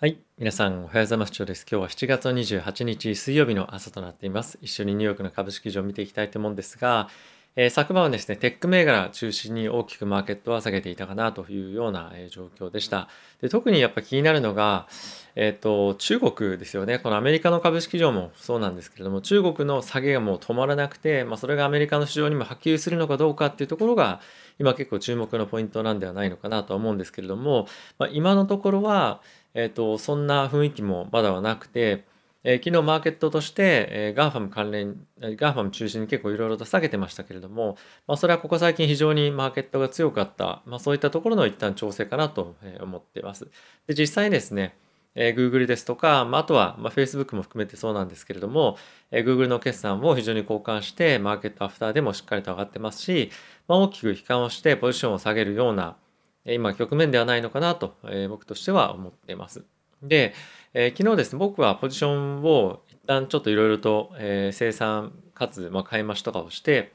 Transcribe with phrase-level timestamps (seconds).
[0.00, 0.16] はい。
[0.38, 1.34] 皆さん、おはようございます。
[1.36, 4.58] 今日は7月28日水曜日の朝となっています。
[4.62, 7.10] 一緒にニューヨークの株式市場を見ていきたいと思うんですが、
[7.54, 13.08] えー、昨晩はですね、テック銘柄中心に大きくマーケットは下げていたかなというような、えー、状況でした。
[13.42, 14.86] で特にやっぱ気になるのが、
[15.34, 16.98] えっ、ー、と、中国ですよね。
[16.98, 24.20] このアメリカの株式市場もそうなんですけれども、中国の下げがもう止まらなくて、まあ、それがアメリカの市場にも波及するのかどうかっていうところが、
[24.58, 27.66] 今結構注目のポイントなんではないのかなと思うんですけれども、
[27.98, 29.20] まあ、今のところは、
[29.54, 32.04] えーと、そんな雰囲気もまだはなくて、
[32.42, 43.48] えー、昨日マーケットとして、えー、ガーファム関連、 GAFAM 中心に結構いろいろと下げてましたけれども、まあ、それはここ最近非常にマーケットが強かった、まあ、そういったところの一旦調整かなと思っています。
[43.86, 44.74] で実際ですね、
[45.14, 48.78] えー、Google ですとか、まあ、あとは、まあ、Facebook も含めてそうなんですけれども、
[49.10, 53.30] えー、Google の決算を非常に好感して、マーケットアフターでもしっかりと上がってますし、
[53.68, 55.96] まあ、大きく悲観をしてポジションを下げるような、
[56.44, 59.64] 今局面ではないのかなと、え、僕としては思っています。
[60.02, 60.34] で、
[60.72, 66.92] え、昨日ですね、僕はポジションを一旦ちょっといろいろと、え、生産かつ、まあ、買い増しとかをして、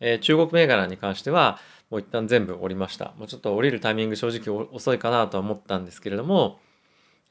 [0.00, 1.58] え、中国銘柄に関しては、
[1.90, 3.12] もう一旦全部降りました。
[3.16, 6.58] もうちょっと降りるタイミング正直遅いかなとは思ったんですけれども、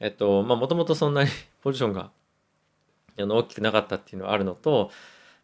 [0.00, 1.30] えっと、まあもともとそんなに
[1.62, 2.10] ポジションが
[3.18, 4.90] あの大きくなかったっていうのはあるのと、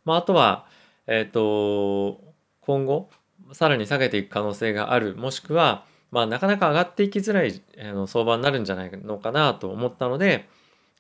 [0.05, 0.67] まああとは、
[1.07, 2.21] えっと、
[2.61, 3.11] 今後、
[3.53, 10.49] さらに下げていく可能性がある、もしくは、まあ、なかなか上がっていきづらいあの相場になるんじゃないのかなと思ったので、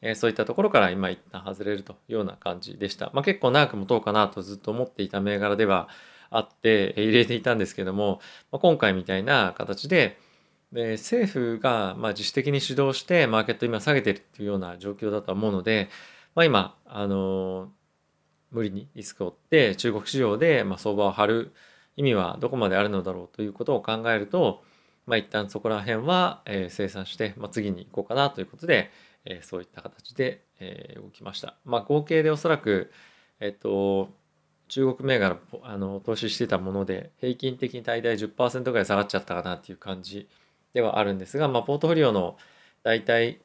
[0.00, 3.10] えそういったところから今一旦外れるというような感じでした。
[3.14, 5.88] まあ、結構長く持とうかなとずっと思っていた銘柄では
[6.30, 10.18] あって入れていたんですけども、ま、今回みたいな形で
[10.72, 15.90] で政府がま自主的に主導してマーケット今下げてるっていうような状況だと思うので、
[16.34, 17.70] まあ、今あの
[18.50, 21.52] 無理にリスクを負って中国市場でま相場を張る
[21.96, 24.62] 意味はどこまであるのだろうということを考えると
[25.06, 28.90] まあ、一旦そこら辺は、えー、生産して、まあ、次に行こうかなということで、
[29.24, 31.56] えー、そういった形で、えー、動きました。
[31.64, 32.92] まあ、合計でおそらく、
[33.40, 34.10] えっ、と、
[34.68, 40.30] 中国銘柄あの投資してたもので平均的に大体10%ぐらい下がっちゃったかなっていう感じ
[40.72, 42.38] ではあるんですが、まあ、ポートフォリオの
[42.82, 43.38] 大体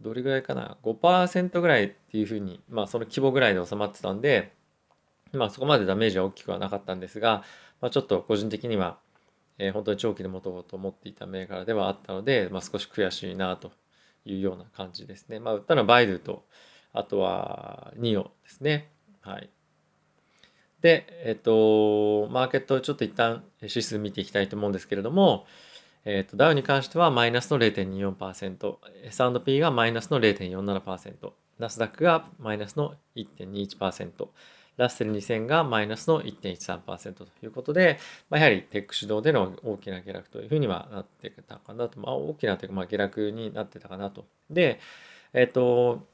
[0.00, 4.54] どれぐらいかな？5%ぐらいっていうふうに、まあ、その規模ぐらいで収まってたんで、
[5.32, 7.44] まあ、そこまでダメージは大きくはなかったんですが、
[7.80, 8.98] まあ、ちょっと個人的には
[9.58, 13.72] えー、本当に長期で持とうと思っていた銘柄ではあったので、まあ、少し悔しいなと
[14.24, 15.40] いうような感じですね。
[15.40, 16.44] まあ、売ったのはバイドゥと、
[16.92, 18.90] あとはニオですね。
[19.20, 19.50] はい。
[20.82, 25.46] で、えっ、と、マーケットちょっと一旦指数見ていきたいと思うんですけれども、
[26.04, 34.26] えっ、と、ダウに関してはマイナスの0.24%、S&P がマイナスの0.47%、ナスダックがマイナスの1.21%、
[34.82, 37.98] ラッセル2000がマイナスの1.13%ということで、
[38.28, 44.26] まあ、やはりテック主導での大きな下落というふうにはなってたかなと、まあ、大きなというか、まあ、下落になってたかなと。
[44.50, 44.80] で、
[45.32, 46.06] えっ、ー、と、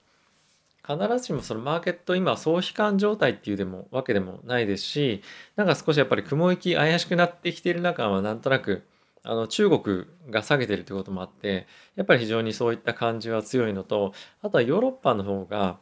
[0.87, 5.23] 必ずしもそのマーケット今総悲観状態っていうでもわけでもないですし
[5.55, 8.85] なんか少しやっぱり雲行き怪しくなってきている中はなんとなく
[9.23, 15.79] あの中国が下げてるってこともあってやっぱり非常にそういった感じは強いのとあとはヨーロッパの方が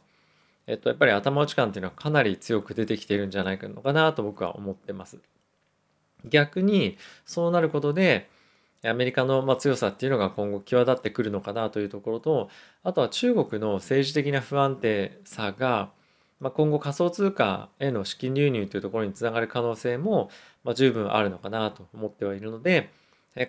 [0.67, 5.17] えっと、やっぱり頭打ち感っていうのはかなり強く出てきているんじゃないのかなと僕は思ってます。
[6.25, 8.29] 逆にそうなることで
[8.83, 12.49] アメリカのま強さっていうのが今後際立ってくるのかなというところと
[12.83, 15.89] あとは中国の政治的な不安定さが、
[16.39, 20.29] ま、今後仮想通貨への資金流入というところにつながる可能性も、
[20.63, 22.89] ま、十分あるのかなと思ってはいるので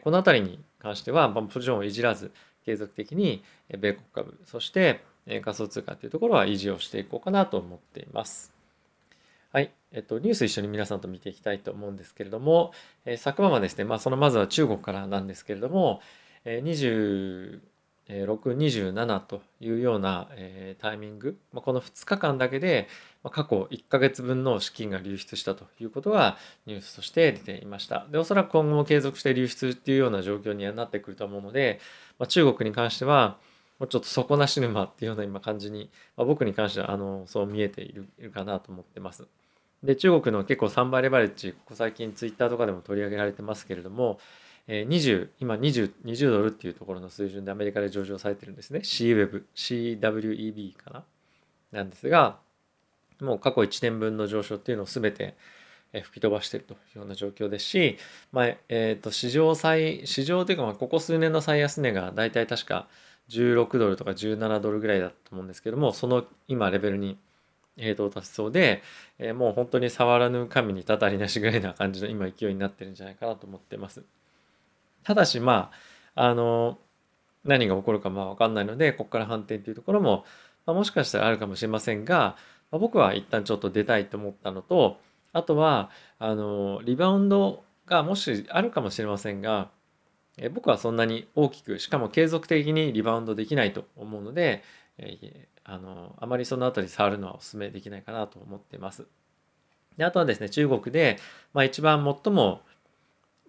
[0.02, 2.30] この辺りに関しては、ポジションをいじらず
[2.66, 5.02] 継続的に米国株そして
[5.42, 8.52] 仮想通貨というところは維持をしていこうかなと思っています。
[9.50, 9.72] はい。
[9.92, 12.72] えっと、ニュース一緒に皆さんと見ていきたいと思うんですけれども、
[13.06, 16.02] えー、昨晩はですね、まあ、そのまずは中国からなんですけれども、
[16.44, 17.60] えー、
[18.08, 22.88] 26、27というような、えー、タイミング、まあ、この2日間だけで、
[23.22, 28.06] まあ、過去1ヶ月分の資金が流出したということがニュースとして出ていました。
[28.10, 31.80] で、おそらく今後も継続して流出っていうような状況にはなってくると思うので、
[32.18, 33.38] まあ、中国に関しては、
[33.78, 39.26] もうちょっと底なし沼っていうような今感じに、まあ、僕に関してはあのそう見えているかなと思ってます。
[39.82, 44.18] で中国の結構3倍レバレッジここ最近ツイッターとかでも取り上げられてますけれども、
[44.66, 51.04] えー、20今 20, 20ドルっていうところの水準でアメリカで上場されてるんですね CWEB CWEB かな？
[51.70, 52.38] なんですが
[53.20, 55.36] もう過去1年分の上昇っていうのを全て
[55.92, 57.98] 吹き飛ばしているというような状況ですし、
[58.32, 62.88] まあえー、と市場最市場というかまあここ数年の最安値が大体確か
[63.28, 67.18] 16ドルとか17ドルぐらいだと思うんですけどもその今レベルに
[67.76, 68.82] 到達しそうで、
[69.18, 74.02] えー、もう本当に触らぬ神にたたりなしぐらいな感じの今勢いになってるんじゃないかなと思ってます。
[75.04, 75.70] ただしま
[76.14, 76.78] ああの
[77.44, 80.24] 何が起こるかまあ分かんないのでここから反転というところも、
[80.66, 82.36] まあ、もしかしたらあるかもしれませんが、
[82.70, 84.98] まあ、僕は一旦ちょっと出たいと思ったのと
[85.32, 89.70] あとはあのリバウンドがもしあるかもしれませんが
[90.38, 94.62] え僕はそんなに大きくしかも継続的にリバウンドできないと思うので、
[94.98, 99.06] えあのあまりその辺り触るのはお勧めできないかなと思っています。
[99.96, 101.18] であとはですね中国で、
[101.52, 102.62] まあ、一番最も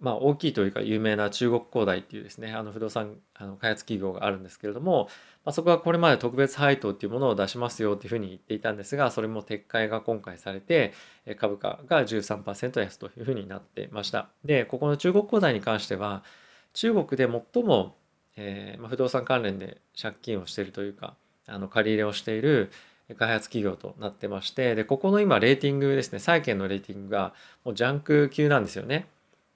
[0.00, 5.08] まあ、大きいというか有名な中国恒大っていうですねあの不動産あの開発企業があるんですけれども、
[5.44, 10.94] まあ、そこはこれまで特別配当っていうものを出しますよっていうふうに言っていたんですがそれも撤回が今回されて
[11.36, 16.24] 株価が13%安というふうになってましたでここの中国恒大に関しては
[16.72, 17.96] 中国で最も、
[18.36, 21.14] えーまあ、不動産関連で借金をしているというか
[21.46, 22.70] あの借り入れをしている
[23.18, 27.34] 開発企業となってましてでここの今レーティングですね債券のレーティングが
[27.64, 29.06] もうジャンク級なんですよね。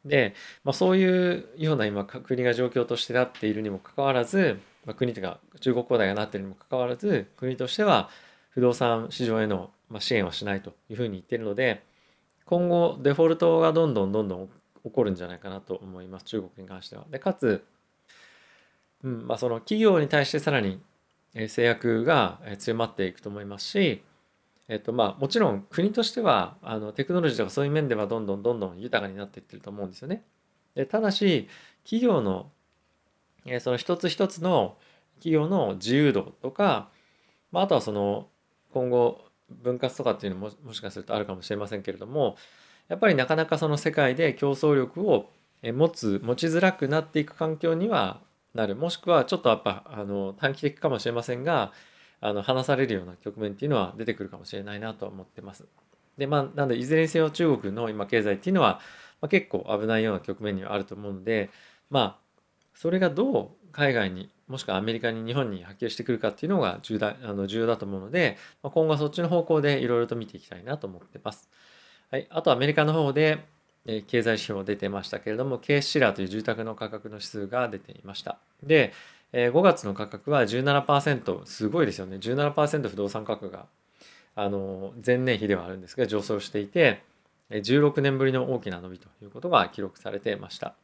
[0.04, 0.34] で、
[0.64, 8.10] まあ、そういうような今国が状況としてなっているにもかかわらず、まあ、国というか中国恒大がなっているにもかかわらず国としては
[8.50, 11.82] 不動産市場への支援はしないというふうに言ってるので
[12.44, 14.50] 今後デフォルトがどんどんどんどん
[14.84, 17.04] 起こるんじゃないかなと思います中国に関しては。
[17.10, 17.64] でかつ、
[19.02, 20.80] うんまあ、その企業に対してさらに
[21.48, 24.02] 制約が強まっていくと思いますし
[24.66, 30.24] えっとまあ、もちろん国としてはあのテクノロジーとかそういう面ではどんどんどんどん豊かになっていってると思うんですよね。
[30.74, 31.48] でただし
[31.84, 32.50] 企業の、
[33.44, 34.78] えその一つ一つの
[35.16, 36.88] 企業の自由度とか、
[37.52, 38.28] まあ、あとはその
[38.72, 39.20] 今後
[39.50, 42.36] 分割とかっていうのももしかするとあるかもしれませんけれども
[42.88, 45.30] やっぱりなかなかその世界で競争力を
[45.62, 48.20] 持つ持ちづらくなっていく環境には
[48.54, 51.72] なるもしくはちょっとやっぱあの短期的かもしれませんが
[52.20, 55.64] あの話されるような局面っていうのは出てくるかもしれないなと思ってます。
[56.16, 58.80] でまあなんでいずれにせよ中国の今経済っていうのは、
[59.20, 61.50] まあ、結構危ないような局面にはあると思うので
[61.90, 62.16] まあ
[62.74, 71.50] それがどう海外にもしくはアメリカに日本に波及してくるかっていうのが重大あの重要だと思うので、まあ、今後はそっちの方向でいろいろと見ていきたいなと思ってます。
[72.14, 73.44] はい、あとアメリカの方で、
[73.86, 78.38] え経済指標出てましたけれども、ケースシラーという住宅の価格の指数が出ていました。
[78.62, 78.92] で、
[79.32, 82.18] え5月の価格は17%すごいですよね。
[82.18, 83.66] 17%不動産価格が
[84.36, 87.02] あの前年比ではあるんですが上昇していて
[87.50, 90.76] 16年ぶりの大きな伸びということが記録されてました。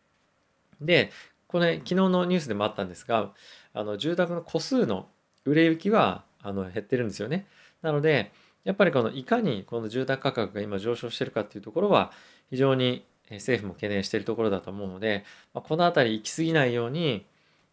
[0.81, 1.13] で
[1.47, 3.31] これ昨日のニュースでもあったんですが
[3.73, 5.07] あの住宅の戸数の
[5.45, 7.47] 売れ行きはあの減ってるんですよね。
[7.83, 8.33] なので
[8.65, 12.13] やっぱりこのいかにこの住宅価格が今上昇してるかっていうところは
[12.51, 15.25] 非常に政府も懸念しているところだと思うので、
[15.55, 17.25] まこの辺り行き過ぎないように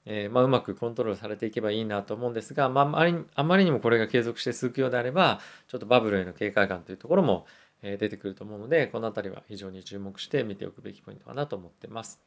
[0.10, 7.46] えー、まあ、うまくコントロールされていけばいいなと思うんですが、まあ、あまりにもこれが継続して続くようであればちょっとバブルへの警戒感というところも、
[7.84, 12.20] 出てくると思うのでこの辺りは非常に注目して見ておくべきポイントかなと思ってます。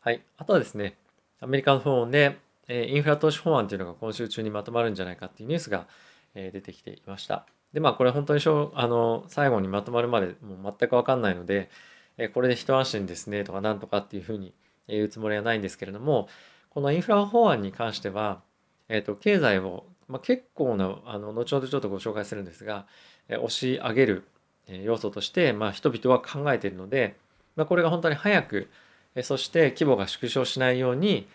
[0.00, 0.96] はい、あとはですね
[1.40, 5.86] アメリカの方で、えインフラ投資法案というのが今週中にまとまるんじゃないかっていうニュースが、
[6.34, 7.46] え出てきていました。
[7.72, 11.70] でまあこれ本当にしょあの最後にまとまるまでもう全く分かんないので、
[12.18, 14.52] えこれで一安心ですねとかなんとかっていうふうに
[14.88, 16.28] 言うつもりはないんですけれども
[16.70, 18.42] このインフラ法案に関しては、
[18.88, 22.86] えーと、経済を、まあ、結構なあの後ほどちょっとご紹介するんですが、
[23.28, 24.24] え、押し上げる
[24.68, 27.16] 要素として、まあ、人々は考えているので、
[27.56, 28.70] まあ、これが本当に早く、
[29.16, 31.26] え、そして規模が縮小しないように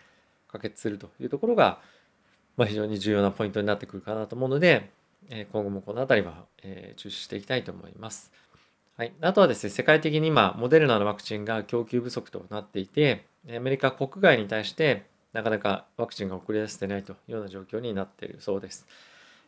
[0.47, 1.79] 可決するというところが、
[2.55, 4.89] まあ、非常に重要なポイントになってくるかなと思うので、
[5.29, 8.31] え、今後もこの辺りは、え、注視していきたいと思います。
[8.97, 15.03] はい、あとはですね世界的に今モデルナのワクチンが供給不足となっていてアメリカ国外に対して
[15.33, 18.87] なかなかワクチンが遅れ出せてないというような状況になっているそうです。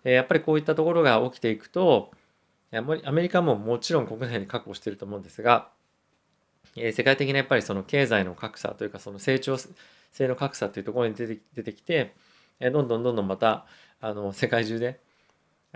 [0.03, 2.12] えやっぱりこういったところが起きていくと
[2.74, 5.69] アメリカももちろん国内に確保していると思うんですが、
[6.75, 9.57] え世界的なやっぱりその経済の格差というかその成長
[10.12, 12.13] 性の格差というところに出て出てきて、
[12.60, 13.65] えどんどんどんどんまた
[14.01, 15.00] あの世界中で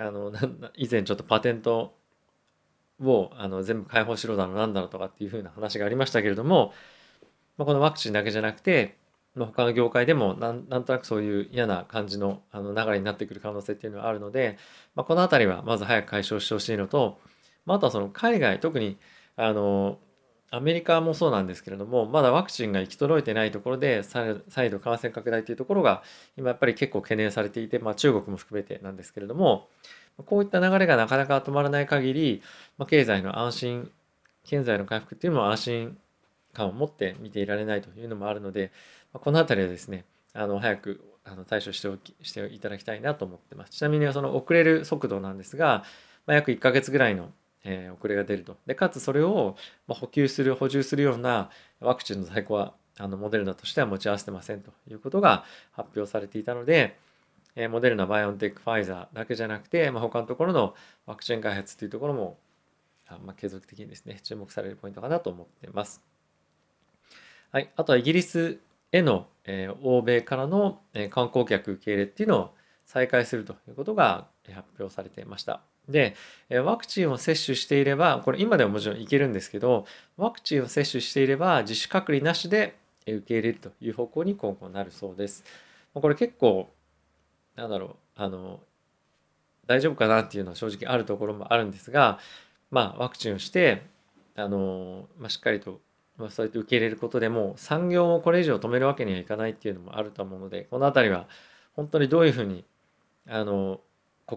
[0.01, 0.31] あの
[0.75, 1.95] 以前ちょっとパテント
[3.01, 6.73] をあの全部開放しろだろうなんだろうとかっていうふうな話がありましたけれども、
[7.57, 8.97] まあ、このワクチンだけじゃなくて
[9.35, 14.57] の他の業界でもなんなんとなくそういう嫌な感じのあの流れになってくる可能性っていうのはあるので、
[14.95, 17.19] まあ、この辺りはまず早く解消してほしいのと、
[17.65, 18.97] まあ、あとはその海外特に
[19.35, 19.99] あの
[20.51, 26.03] アメリカもそうなんですけれどもまだワクチンが行き届いてないところで再度感染拡大というところが
[26.37, 29.69] 今やっぱり結構懸念されていて、まあ、中国も含めてなんですけれども
[30.25, 32.41] こういった流れがなかなか止まらない限り、
[32.77, 33.91] まあ、経済の安心
[34.43, 35.97] 経済の回復っていうのも安心
[36.53, 38.71] 感を持って見ていられないというのもあるので、
[39.13, 43.71] まこの辺りはですねあの早くあの対処しておきしていただきたいなと思ってます。
[43.71, 45.83] ちなみにその遅れる速度なんですが、
[46.25, 47.31] まあ、約1ヶ月ぐらいの、
[47.63, 48.57] えー、遅れが出ると。
[48.65, 49.55] でかつそれを、
[49.87, 51.49] ま補給する補充するような
[51.79, 56.97] ワクチンの在庫はあのモデルナとしては持ち合わせてませんということが発表されていたので、
[57.55, 60.73] えモデルナ、バイオンテック、ファイザーだけじゃなくて、まあ、他のところの
[61.05, 62.37] ワクチン開発というところも
[63.11, 66.01] あまあ、継続的にですね注目されるポイントかなと思っています。
[67.51, 68.59] はい、あとはイギリス
[68.93, 72.55] への、えー、欧米からの、え、観光客受け入れっていうのを
[72.91, 75.61] 再開するということが発表されていました。
[75.87, 76.13] で、
[76.49, 79.85] ワクチンを接種していれば、これ今でももちろんいけるんですけど、
[80.17, 82.75] ワクチンを接種していれば自主隔離なしで
[83.07, 85.45] 受け入れるという方向に今後なるそうです。
[85.93, 86.69] これ結構、
[87.55, 88.59] なんだろう、あの、
[89.67, 92.19] 大丈夫かなっていうのは正直あるところもあるんですが、
[92.71, 93.83] まあ、ワクチンをして、
[94.35, 95.79] あの、まあ、しっかりと、
[96.17, 101.27] まあ、そうやって受け入れることでも産業をこれ以上止めるわけにはいかないっていうのもあると思うので、この辺りは
[101.73, 102.65] 本当にどういうふうに、
[103.27, 103.81] あの、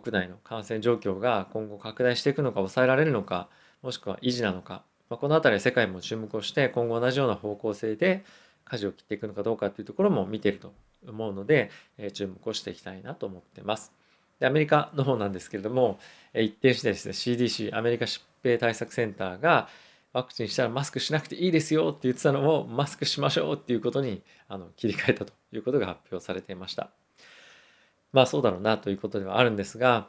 [0.00, 3.48] 国内の感染状況が今後拡大していくのか抑えられるのか
[3.82, 8.24] もしくは維持なのか、まあ、この辺りは世界も注目をして今後同じような方向性で
[8.64, 10.72] 舵を切っていくのかどうかっていうところも見てると
[11.06, 13.92] 思うので、えー、注目をしていきたいなと思ってます。
[14.40, 15.98] でアメリカの方なんですけれども、
[16.32, 19.68] えー、一転してですね CDC アメリカ疾病対策センターが
[20.12, 27.03] ワクチンしたらマスクしなくていいですよって言ってたのをマスクしましょうっていうことにあの切り替えたということが発表されていました。
[28.14, 30.08] まあそうだろうなということではあるんですが、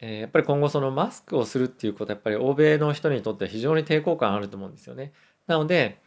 [0.00, 5.12] えー、やっぱり今後そのマスクをするっていうことはやっぱり欧米の人にとっては非常に抵抗感あると思うんですよね。
[5.46, 5.98] なので、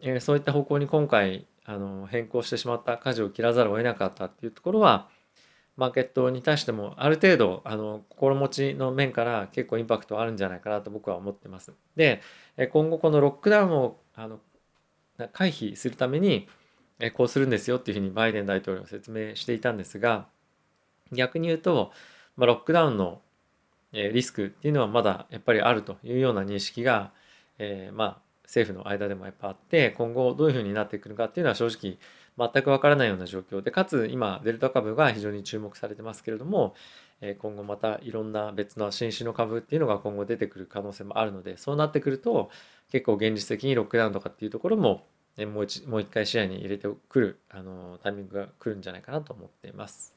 [0.00, 5.08] えー、そういった方向に今回あの変更してしまった舵を切らざるを得なかったっていうところは
[5.76, 11.72] マーケットに対してもある程度あの心持ちの面から結構インパクトあるんじゃないかなと僕は思ってます。
[11.96, 12.20] で
[12.70, 14.38] 今後このロックダウンをあの
[15.32, 16.46] 回避するために
[17.14, 20.28] こうするんですよっていうふうにバイデン大統領は説明していたんですが
[21.14, 21.92] 逆に言うと、
[22.36, 23.20] まあ、ロックダウンの
[23.92, 27.12] リスクっていうのはまだやっぱりあるというような認識が、
[27.58, 31.98] えー、まあ政府の間でもやっぱあって今後どういうふうになってくのかっていうのは正直
[32.36, 36.74] 全くわからないような状況でかつ今デルタ株が非常に注目されてますけれども
[37.38, 42.50] 今後またいろんな別の新種の株っていうのが今後出てくる可能性もあるのでそうなってくると
[42.90, 45.06] 結構現実的にロックダウンとかっていうところも
[45.38, 50.14] もう一もう一回視野に入れてくるあのタイミングが来るんじゃないかなと思っています。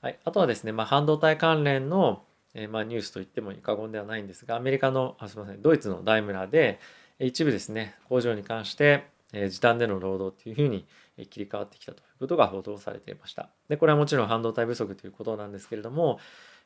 [0.00, 6.80] はい、あとはですね、まあ、半導体関連の、えー、まあ、ニュースといっても過言ではないんですが、アメリカの、あすみません、ドイツのダイムラーで、
[7.18, 9.04] 一部ですね、工場に関して、
[9.34, 10.86] えー、時短での労働っていうふうに
[11.28, 13.50] 切り替わってきたということが報道されていました。
[13.68, 16.18] で、これはもちろん半導体不足ということなんですけれども、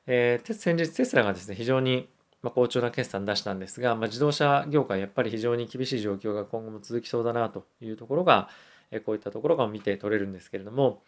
[0.06, 2.08] えー、先日テスラがですね、非常に
[2.40, 8.48] ま好調な決算出したんですが、まあ、自動車業界やっぱり非常に厳しい状況が今後も続きそうだなというところが、
[8.92, 11.02] えこういったところが見て取れるんですけれども、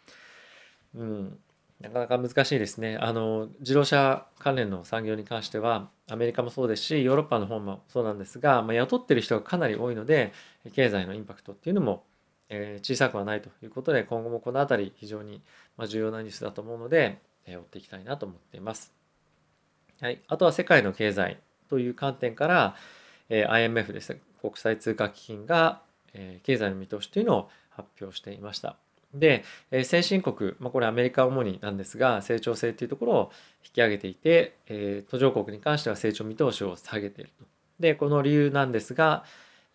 [0.95, 1.39] うん、
[1.81, 2.97] なかなか難しいですね。
[2.99, 10.33] あの自動車関連の産業に関してはアメリカもそうですしヨーロッパの方もそうなんですが、まあ、雇ってる人がかなり多いので
[10.73, 12.03] 経済のインパクトっていうのも、
[12.49, 15.41] えー、小さくはないということで今後もこの辺り非常に
[15.87, 18.91] 重要なニュースだと思うので、えー、追っていきたいなと思っています。
[20.01, 22.75] はい、あとは世界の経済という観点から、
[23.29, 25.81] えー、IMF ですね国際通貨基金が、
[26.13, 28.77] えー、経済の見通しというのを発表していました。
[29.13, 33.31] で、え先進国、まあ、これアメリカ主になんですが成長性っていうところを
[33.65, 37.45] 引き上げていて、えー、途上国に関しては成長見通しを下げていると。
[37.79, 39.23] でこの理由なんですが、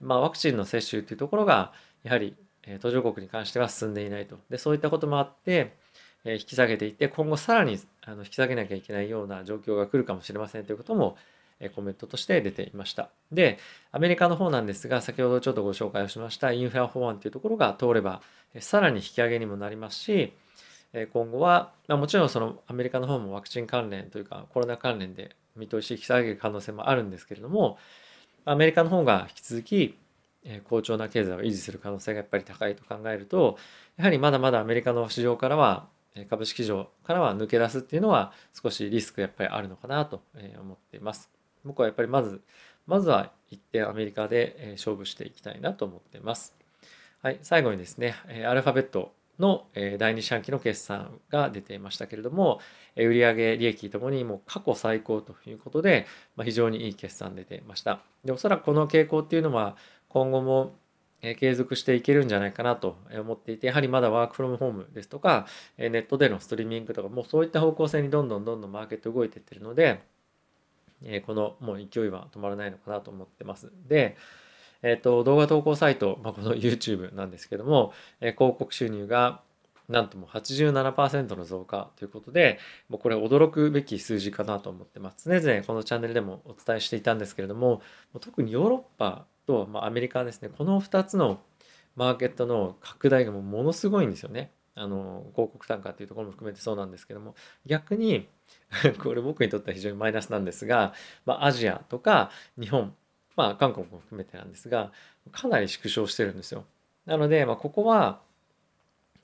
[0.01, 1.73] まあ、ワクチンの接種っていうところが
[2.03, 2.35] やはり、
[2.65, 4.39] え途上国に関しては進んでいないと。
[4.51, 5.77] でそういったこともあって、
[6.25, 11.17] え引き下げていって今後さらにあの引き下げなきゃいけないような状況が来るかもしれませんということも
[11.71, 13.11] コメントとして出ていました。
[13.31, 13.59] で、
[13.90, 18.23] アメリカの方なんですが、先ほどちょっとご紹介をしましたインフラ法案というところが通れば、
[18.61, 20.33] さらに引き上げにもなりますし、
[21.12, 27.78] 今後はま、もちろんそのアメリカの方もワクチン関連というかコロナ関連で見通し引き下げる可能性もあるんですけれども、
[28.45, 29.99] アメリカの方が引き続き
[30.64, 33.57] 好調な経済を維持する可能性がやっぱり高いと考えると、
[33.97, 35.87] やはりまだまだアメリカの市場からは
[36.28, 40.21] 株式市場からは抜け出すっていうのは少しリスクやっぱりあるのかなと
[40.61, 41.31] 思っています。
[41.64, 42.40] 僕はやっぱりまず
[42.87, 46.57] まずは一点アメリカで勝負していきたいなと思っています。
[47.23, 48.14] はい、最後にですね、
[48.47, 52.61] アルファベットの第2四半期の決算が出ていましたけれども、
[52.97, 58.00] 売上利益ともにもう過去最高ということで、まあ、非常にいい決算出ていました。
[58.25, 59.76] で、おそらくこの傾向っていうのは
[60.09, 60.75] 今後も
[61.38, 65.47] 継続していけるんじゃないかなと思っていて、やはりまだワークフロムホームですとか、
[65.78, 70.02] ネットでのストリーミングとか、もうそういった方向性にどんどんどんどんマーケット動いていってるので、
[71.04, 73.73] えこのもう勢いは止まらないのかなと思ってます。
[73.88, 74.16] で、
[74.82, 79.40] えっ、と、動画投稿サイト、まあ、この YouTube なんですけども、え広告収入が
[79.88, 85.28] なんとも87%の増加ということで、もうこれ驚くべき数字かなと思ってます。
[85.28, 87.82] 常々このチャンネルでもお伝えしていたんですけれども、
[88.21, 91.40] 特にヨーロッパと、ま、アメリカですね、この2つの
[91.94, 94.50] マーケットの拡大がもうものすごいんですよね。
[94.75, 97.35] あの広告単価っていうところも含めてそうなんですけども
[97.66, 98.26] 逆に
[99.02, 100.94] これ僕にとっては非常にマイナスなんですが、
[101.26, 102.94] まあ、アジアとか日本、
[103.37, 104.92] まあ、韓国も含めてなんですが
[105.30, 106.64] かなり縮小してるんですよ。
[107.06, 108.21] なので、まあ、ここは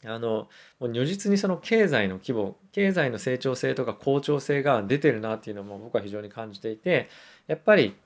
[0.04, 7.08] あのもう如実にその経済の規模経済の成長性とか好調性が出てるなっていうのも僕は非常に感じていて
[7.48, 7.96] やっぱり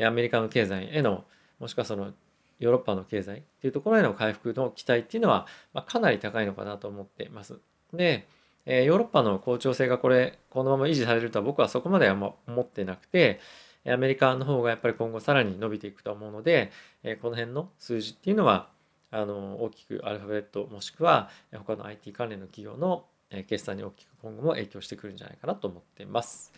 [0.00, 1.24] アメリカの経済への
[1.58, 2.14] もしくはその
[2.62, 7.58] ヨーロッパの経済っていうところへの回復の期待っていうのは、まかなり高いのかなと思っています。
[7.92, 8.28] で、
[8.66, 13.40] えヨーロッパの好調性がこれこのまま維持されるとは僕はそこまであんま思ってなくて
[13.86, 16.70] アメリカの方がやっぱり今後さらに伸びていくと思うので、
[17.02, 18.68] えこの辺の数字っていうのは
[19.10, 23.06] あの大きくアルファベットもしくは他の IT 関連の企業の
[23.48, 26.52] 決算に大きく今後も影響してくるんじゃないかなと思っています。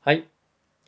[0.00, 0.39] はい。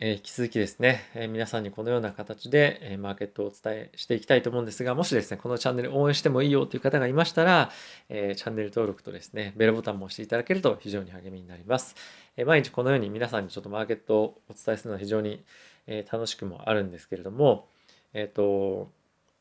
[0.05, 7.71] え引き続きですね、え皆さんにこのような形で、えマーケットをお伝えしていきたいと思うんですが、もしですね、このチャンネル応援してもいいよという方がいましたら、
[8.09, 11.95] えチャンネル登録とですね、ベルボタンも押していただけると非常に励みになります。
[12.37, 15.45] え毎日このように皆さんにちょっとマーケットをお伝えするのは非常に、
[15.87, 17.69] え楽しくもあるんですけれども、
[18.13, 18.91] えっ、と、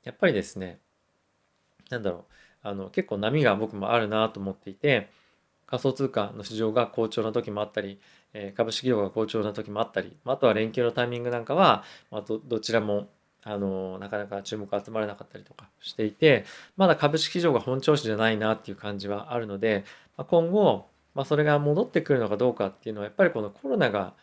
[0.04, 0.78] やっぱりですね、
[1.90, 2.24] なんだろう、
[2.62, 5.10] あの結構波が僕もあるなと思っていて、
[5.66, 8.00] 仮想通貨の市場が好調な時もあったり、
[8.34, 13.08] え株式業が好調な時もあったり、あとは連休のタイミングなんかは、まどどちらも
[13.44, 16.46] あのなかなか注目集まらなかったりとかしていて
[16.78, 19.84] まだ株式市場が本調子じゃないなっていう感じはあるので、
[20.18, 20.86] ま今後、
[21.16, 24.14] まあ、それが戻ってくるのかどうかっていうのはやっぱりこのコロナが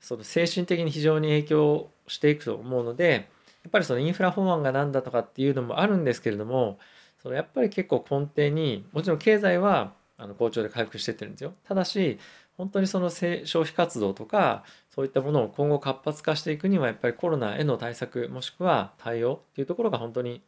[0.00, 3.28] その精神的に非常に影響していくと思うので
[3.64, 6.78] やっぱりそのインフラ法案が何だとかっていうのもあるんですけれども
[7.22, 11.54] そのやっぱり結構根底にもちろん経済はあの好調で回復してってるんですよ。
[11.64, 12.18] ただし
[12.56, 20.42] 本当にその消費活動とかそういったものを今後活発化していくにはやっぱりコロナへの対策もしくは対応っていうところが本当に、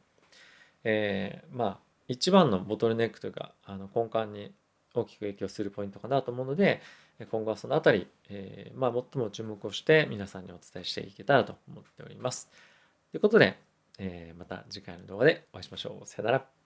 [0.85, 4.53] えー、まあ一番のボトルネックというかあの根幹に
[4.95, 6.81] 大きく影響するポイントかなと思うので
[7.31, 12.49] 今後はその辺り、えー、まあ、最も注目をして皆さんにお伝えしていけたらと思っております。
[13.11, 13.59] ということで、
[13.99, 16.07] えー、また次回の動画でお会いしましょう。
[16.07, 16.58] さよなら。